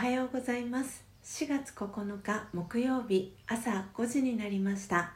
[0.00, 1.04] はようございます。
[1.24, 5.12] 4月9日木曜日朝5時になりました。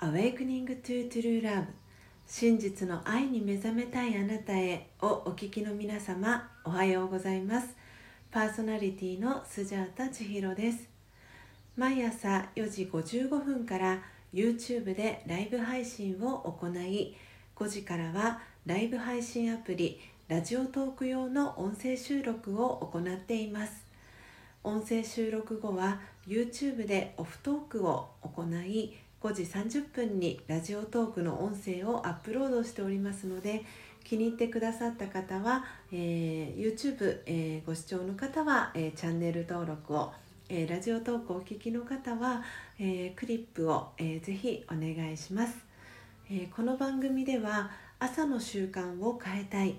[0.00, 1.66] Awakening to True Love
[2.26, 7.76] 真実の愛に目覚めたいあなたへをお聞きの皆様おはようございます。
[8.32, 10.88] パーソナリティのスジャータ千尋です。
[11.76, 14.02] 毎朝4時55分から
[14.34, 17.14] YouTube でライブ配信を行い
[17.54, 23.85] 5時からはライブ配信アプリラジオトーク用の音声収録を行っています。
[24.66, 33.62] 音声収録後は YouTube でオフトークを行い5時30分にラジオトークの音声をアップロードしておりますので
[34.02, 40.12] 気に入ってくださった方は、えー、YouTube、えー、ご視聴の方は、えー、チャンネル登録を、
[40.48, 42.42] えラジオトークをお聞きの方は、
[42.80, 45.54] えクリップを、えー、ぜひお願いします、
[46.28, 49.76] えこの番組では朝の習慣を変えたい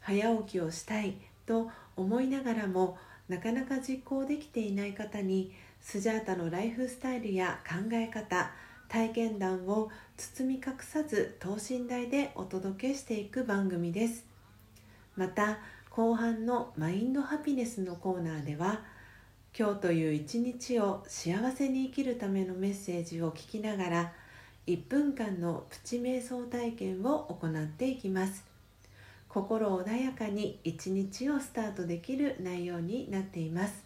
[0.00, 1.14] 早起きをしたい
[1.46, 8.50] と思いながらもなかなか実行できていない方にスジャータのライフスタイルや考え方
[8.88, 14.24] 体験談を包み隠さず等身大でお届けしていく番組です。
[15.16, 15.58] また
[15.90, 18.82] 後半のマインドハピネスのコーナーでは
[19.56, 24.12] 今日という一日を幸せに生きるためのメッセージを聞きながら
[24.66, 28.53] 1分間のプチ瞑想体験を行っていきます。
[29.34, 33.82] 心穏やかに一日をスタートできる内容になっています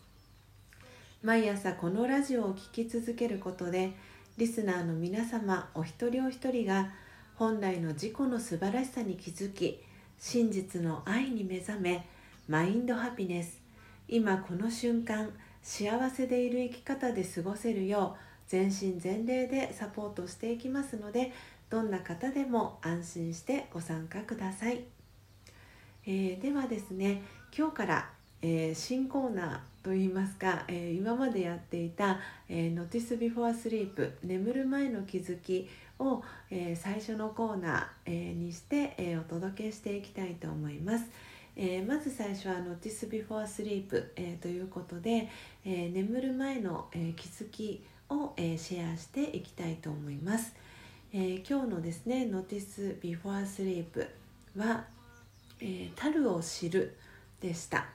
[1.23, 3.93] 毎朝このラジオを聴き続けることで
[4.37, 6.91] リスナーの皆様お一人お一人が
[7.37, 9.83] 本来の自己の素晴らしさに気づき
[10.19, 12.07] 真実の愛に目覚め
[12.47, 13.59] マインドハピネス
[14.07, 15.31] 今この瞬間
[15.63, 21.33] 幸せでいる生き方で過ごせるよう全身全霊でサポートしていきますので
[21.71, 24.98] どんな方でも安心してご参加ください。
[26.11, 27.21] えー、ではですね
[27.55, 28.11] 今日から、
[28.41, 41.05] えー、新コーナーといいますか、えー、今までやっていた「えー、Notice Before Sleep 眠る前の気づきを」え最初のコーナー、えーにして、えお届けしていきたいと思います。
[41.57, 45.29] えまず最初は「Notice Before Sleep、えということで、
[45.65, 50.55] え眠る前の、え気づきを、えシェアしていきたいと思います。
[51.13, 54.09] え今日のですね「Notice Before Sleep
[54.57, 54.87] は」
[55.61, 56.97] えー、樽を知る
[57.41, 57.87] でした、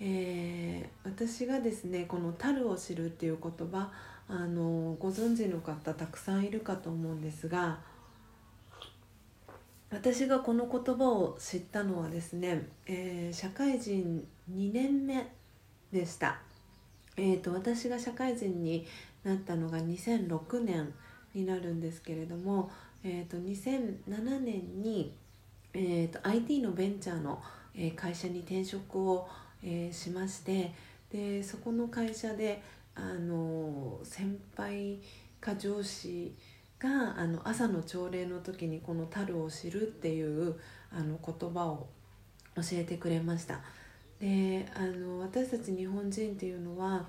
[0.00, 3.92] えー、私がですねこの「樽を知る」っていう言葉
[4.28, 7.80] あのご存知の方たくさんいるかと思うんですが
[9.90, 15.26] 私がこの言葉を知ったのはですね、えー、社会人2年目
[15.92, 16.38] でした、
[17.16, 18.86] えーと、私が社会人に
[19.24, 20.94] なったのが2006年
[21.34, 22.70] になるんですけれども、
[23.02, 25.12] えーと2007年に
[25.72, 27.42] えーと、IT のベンチャーの、
[27.96, 29.28] 会社に転職を、
[29.92, 30.72] しまして
[31.12, 32.62] でそこの会社で
[32.94, 34.98] あの先輩
[35.38, 36.34] か上司
[36.78, 40.56] があの朝の朝礼の時にこの「樽を知る」っていう
[40.90, 41.88] あの言葉を
[42.56, 43.60] 教えてくれました。
[44.18, 47.06] であの私たち日本人っていうのは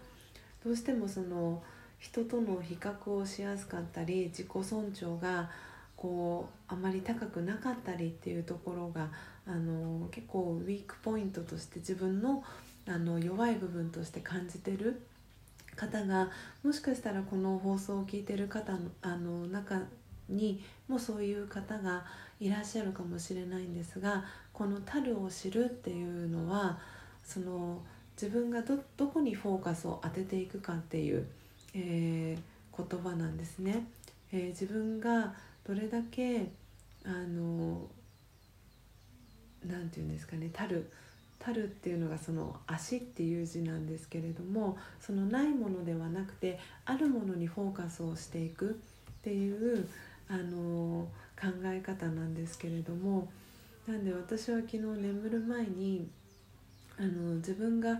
[0.63, 1.63] どうしてもその
[1.99, 5.49] 人との比較をしやすかったり自己尊重が
[6.01, 9.09] こうあまり高くなかったりっていうところが
[9.45, 12.43] あの結構ウィークポイントとして自分の
[12.87, 14.99] あの弱い部分として感じてる
[15.75, 16.31] 方が
[16.63, 19.79] もしかしたらこの放送を聞いてる方のあの中
[20.27, 22.03] にもそういう方が
[22.39, 26.79] いらっしゃるかもしれないんですがこの「樽を知る」っていうのは
[27.23, 27.79] その
[28.19, 31.27] 自分がどどこにフォーカスを当てていくかっていう、
[31.75, 33.85] えー、言葉なんですね。
[34.31, 35.35] えー、自分が
[35.65, 36.47] どれだけ
[37.03, 37.87] あの
[39.65, 40.91] なんて言うんですかね「たる」
[41.39, 48.73] たるっていうのがその足っていう字なんですけれどもそのないものではなくてあるものにフォーカスをしていくっ
[49.23, 49.87] ていう
[50.29, 51.07] あの
[51.39, 53.27] 考え方なんですけれども
[53.87, 56.07] なんで私は昨日眠る前に
[56.99, 57.99] あの自分が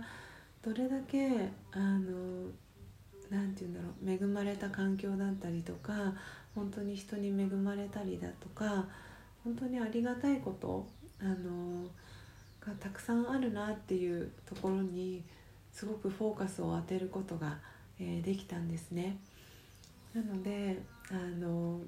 [0.62, 2.46] どれだけあの
[3.32, 6.12] なんて言うんだろう恵まれた環境だったりとか
[6.54, 8.86] 本当に人に恵まれたりだとか
[9.42, 10.86] 本当にありがたいこと
[11.18, 11.86] あの
[12.60, 15.24] がたくさんあるなっていうところに
[15.72, 17.56] すごくフォーカスを当てることが、
[17.98, 19.16] えー、できたんですね。
[20.14, 20.78] なので
[21.10, 21.80] あの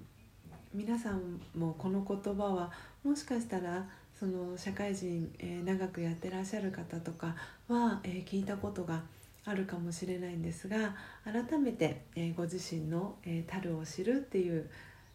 [0.73, 2.73] 皆さんもこの言葉は
[3.05, 3.87] もしかしたら
[4.19, 7.37] その社会人、えー、長くやってらっしゃる方とか
[7.69, 9.02] は、えー、聞いたことが
[9.46, 10.94] あるかもしれないんですが
[11.25, 14.70] 改めて、え、ご自身の、え、樽を知るっていう、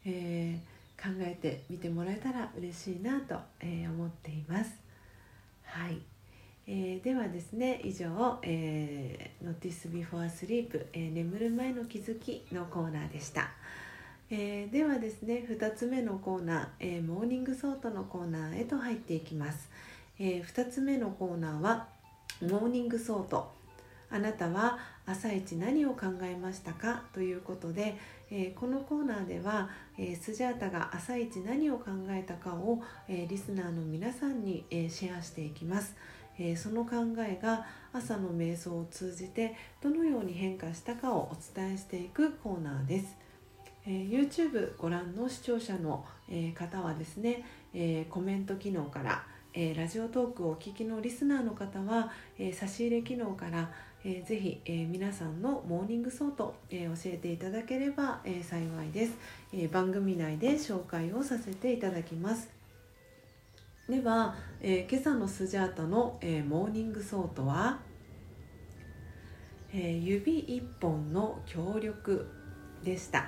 [0.06, 4.90] えー、考えてみてもらえたら嬉しいなと、え思っています。
[5.72, 6.02] はい、
[6.68, 13.52] えー、ではですね以上、えー、Notice Before Sleep、えー、眠る前の気づきのコーナーでした、
[14.32, 19.70] えー、ではですね2つ目のコーナー、えー、 Morning Thought のコーナーへと入っていきます、
[20.20, 21.88] えー、2つ目のコーナーは
[22.42, 23.59] Morning Thought。
[24.12, 27.04] あなたは朝一何を考えましたか？
[27.14, 27.96] ということで、
[28.32, 35.96] えー、このコーナーでは、えー、スジャータが朝一何を考えたかを、えー、リスナーの皆さんに、えシェアしていきます。
[36.40, 43.18] えその考えが朝の瞑想を通じてどのように変化したかをお伝えしていくコーナーです。
[43.86, 49.24] え YouTube ご覧の視聴者の、え方はですね、えコメント機能から、
[49.54, 53.72] えラジオトークをお聞きのリスナーの方は、え差し入れ機能から、
[54.06, 59.14] えー、ぜひ、えー、皆さんの Morning Thought、えー、教えていただければ、え幸いです、
[59.54, 62.50] え番組内で紹介をさせていただきます。
[63.90, 67.80] では、え今朝のスジャータの、え Morning Thought は、
[69.74, 72.26] え指一本の協力
[72.86, 73.28] でした、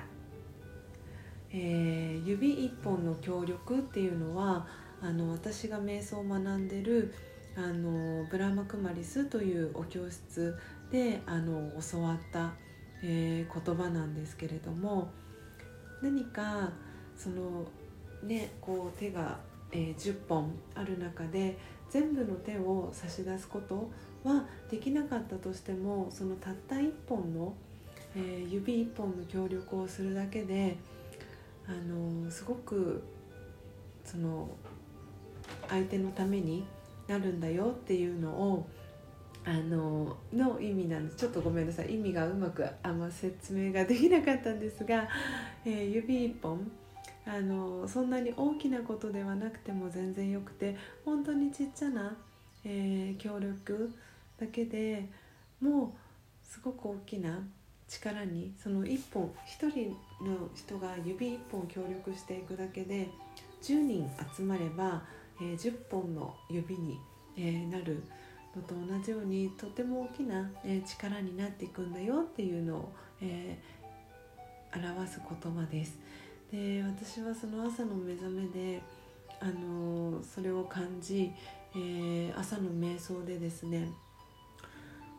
[1.52, 4.66] え指一本の協力っていうのは
[5.02, 7.12] あの私が瞑想を学んでる
[7.56, 10.56] あのブラマクマリスというお教室
[10.90, 12.52] であの教わった、
[13.02, 15.10] えー、言葉なんですけれども
[16.02, 16.72] 何か
[17.16, 17.66] その
[18.22, 19.38] ねこう手が、
[19.70, 21.58] えー、10本ある中で
[21.90, 23.90] 全部の手を差し出すこと
[24.24, 27.54] はできなかったとしてもそのたった1本の、
[28.16, 30.76] えー、指1本の協力をするだけで
[31.66, 33.02] あのすごく
[34.04, 34.48] その
[35.68, 36.64] 相手のために
[37.08, 38.66] なるんだよっていうのを
[39.44, 41.94] あのの意味なんですちょっとごめんなさい。
[41.94, 45.08] 意味がうまくあんま説明ができなかったんですが、
[45.64, 46.70] えー、指一本。
[47.24, 52.16] あのそんなに大きなことではなくても全然よくて本当にちっちゃな、
[52.64, 53.92] えー、協力
[54.40, 55.08] だけで
[55.60, 55.90] もう
[56.44, 57.38] すごく大きな
[57.86, 59.90] 力にその1本1人
[60.24, 63.08] の人が指1本協力していくだけで
[63.62, 65.02] 10人集まれば
[65.42, 67.00] えー、10本の指に、
[67.36, 68.02] えー、なる
[68.54, 73.58] のと同じようにとても大きな、えー、力になっていくんだよっていうのを、え
[74.74, 75.98] 表す言葉です。
[76.50, 78.82] で私はその朝の目覚めで、
[79.40, 81.32] あのそれを感じ、
[81.76, 83.88] え朝の瞑想でですね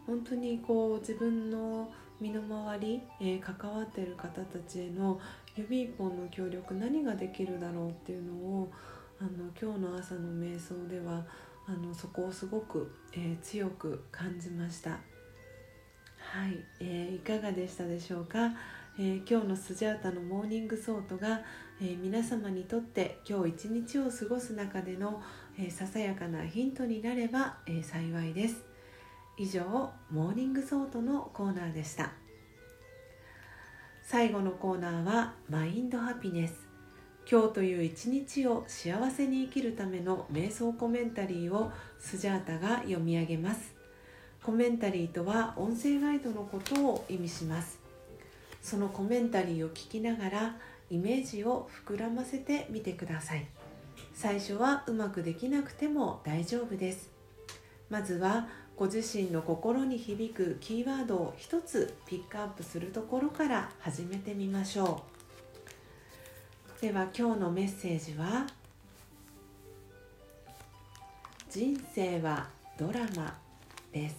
[0.06, 5.20] 本当にこう自分の身の回り、えー、関わってる方たちへの
[5.56, 8.72] 指一本の協力何ができるだろうっていうのを
[9.20, 11.26] あの今日の朝の瞑想では
[11.66, 14.92] あのそこをすごく、えー、強く感じました。
[14.92, 18.52] はい、えー、いかがでしたでしょうか、
[18.98, 21.42] えー、今日のスジャータの Morning Thought が、
[21.82, 25.22] え皆様にとって今日一日を過ごす中での、
[25.60, 28.64] えささやかなヒントになれば、え幸いです。
[29.38, 32.12] 以上 Morning Thought のコーナーでした。
[34.04, 36.73] 最後のコーナーはマインドハピネス。
[37.30, 43.74] 今日という一日を幸せに生きるための瞑想コメンタリーをスジャータが読み上げます。
[44.44, 47.80] コメンタリーとは音声ガイドのことを意味します。
[48.62, 50.58] そのコメンタリーを聞きながら
[50.90, 53.46] イメージを膨らませてみてください。
[54.14, 57.10] 最初はうまくできなくても大丈夫です。
[57.90, 65.13] まずはご自身の心に響くキーワードを一つピックアップするところから始めてみましょう。
[66.84, 68.46] では今日のメッセージは
[71.50, 73.40] 「人生はドラマ」
[73.94, 74.18] です。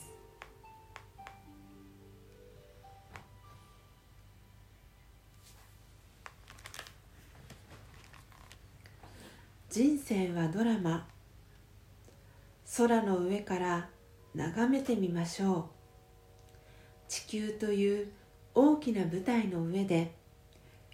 [9.69, 11.07] 人生はドラマ。
[12.79, 13.91] 空の上から
[14.35, 15.65] 眺めてみましょう。
[17.09, 18.11] 地球という
[18.55, 20.15] 大きな舞台の上で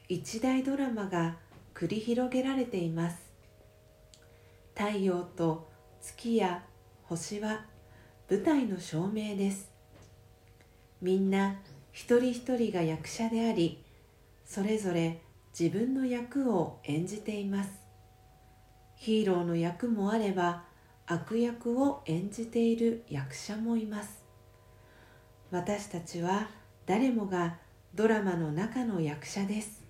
[0.09, 1.37] 一大ドラマが
[1.81, 3.17] 繰り広げられています。
[4.77, 5.67] 太陽と
[6.03, 6.63] 月や
[7.05, 7.65] 星は
[8.29, 9.71] 舞台の照明です。
[11.01, 11.57] みんな
[11.91, 13.83] 一人一人が役者であり
[14.45, 15.23] それぞれ
[15.59, 17.71] 自分の役を演じています。
[18.97, 20.65] ヒーローの役もあれば
[21.07, 24.23] 悪役を演じている役者もいます。
[25.51, 26.51] 私たちは
[26.85, 27.57] 誰もが
[27.95, 29.90] ドラマの中の役者です。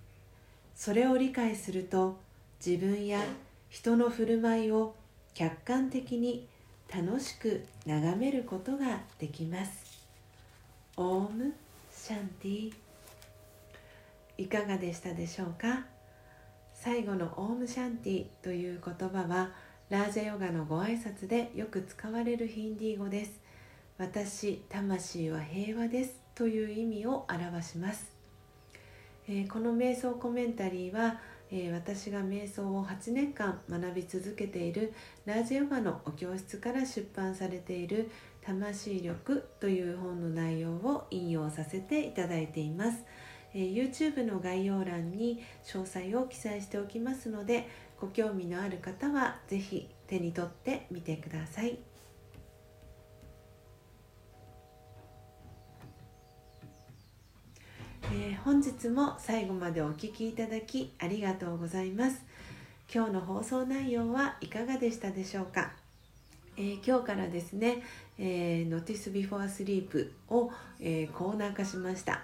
[0.83, 2.19] それを理解すると
[2.65, 3.21] 自分や
[3.69, 4.95] 人の振る舞いを
[5.35, 6.47] 客観的に
[6.91, 9.71] 楽しく眺めることができます。
[10.97, 11.53] オーム
[11.95, 12.73] シャンティ。
[14.39, 15.85] いかがでしたでしょうか？
[16.73, 19.51] 最後のオームシャンティという言葉は
[19.91, 23.39] ラージャヨガのご挨拶でよく使われるヒンディー語です。
[23.99, 28.10] 私魂は平和ですという意味を表します、
[29.27, 31.19] え、この瞑想コメンタリーは、
[31.51, 34.93] え、私が瞑想を8年間学び続けている
[35.25, 38.09] ラージヨガのお教室から出版されている
[38.41, 43.03] 魂力という本の内容を引用させていただいています、
[43.53, 47.67] え、YouTube の概要欄に詳細を記載しておきますので
[47.99, 51.90] ご興味のある方は是非手に取ってみてください。
[58.13, 62.21] えー、本日も最後までお聴きいただきありがとうございます。
[62.93, 65.71] 今日の放送内容はいかがでしたでしょうか、
[66.57, 67.81] えー、今日からですね、
[68.19, 70.51] えー、Notice Before Sleep を、
[70.81, 72.21] えー、コーナー化しました、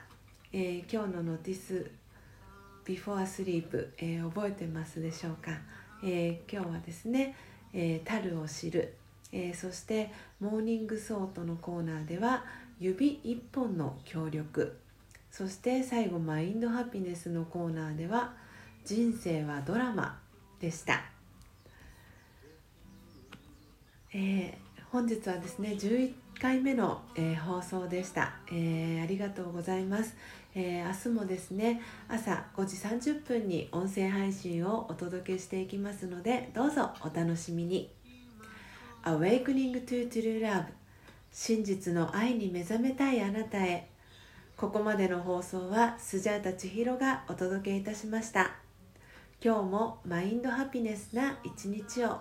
[0.51, 1.89] え、今日の Notice
[2.85, 5.51] Before Sleep、え、覚えてますでしょうか、
[6.03, 7.33] え、今日はですね
[7.73, 8.93] 「えー、足るを知る」
[9.31, 12.43] え、そして「Morning Thought」のコーナーでは
[12.77, 14.77] 「指一本の協力」
[15.37, 18.33] そして最後「マインドハピネス」のコーナーでは
[18.83, 20.19] 「人生はドラマ」
[20.59, 21.03] でした、
[24.11, 30.15] えー、本日はですね11回目の、えー、放送でした、えー、ありがとうございます、
[30.55, 32.75] え、明日もですね朝5時
[33.11, 37.91] 30分に音声配信をお届けしていきますのでどうぞお楽しみに。
[39.03, 40.65] Awakening to True Love
[41.31, 43.87] 真実の愛に目覚めたいあなたへ。
[44.57, 48.55] ここまでの放送はスジャータ千尋がお届けいたしました。
[49.39, 52.17] 今日もマインドハピネスな一日を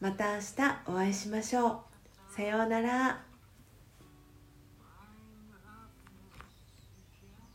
[0.00, 0.44] また明日
[0.86, 2.34] お会いしましょう。
[2.34, 3.33] さようなら。